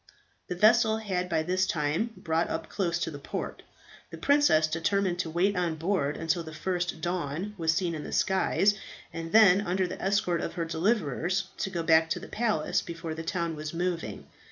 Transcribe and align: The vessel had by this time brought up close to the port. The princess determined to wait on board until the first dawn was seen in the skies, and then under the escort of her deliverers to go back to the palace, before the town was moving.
The 0.47 0.55
vessel 0.55 0.97
had 0.97 1.29
by 1.29 1.43
this 1.43 1.67
time 1.67 2.09
brought 2.17 2.49
up 2.49 2.69
close 2.69 2.97
to 2.97 3.11
the 3.11 3.19
port. 3.19 3.61
The 4.09 4.17
princess 4.17 4.65
determined 4.65 5.19
to 5.19 5.29
wait 5.29 5.55
on 5.55 5.75
board 5.75 6.17
until 6.17 6.41
the 6.41 6.55
first 6.55 7.01
dawn 7.01 7.53
was 7.55 7.71
seen 7.71 7.93
in 7.93 8.03
the 8.03 8.11
skies, 8.11 8.73
and 9.13 9.31
then 9.31 9.61
under 9.61 9.85
the 9.85 10.01
escort 10.01 10.41
of 10.41 10.53
her 10.53 10.65
deliverers 10.65 11.49
to 11.59 11.69
go 11.69 11.83
back 11.83 12.09
to 12.09 12.19
the 12.19 12.27
palace, 12.27 12.81
before 12.81 13.13
the 13.13 13.21
town 13.21 13.55
was 13.55 13.75
moving. 13.75 14.25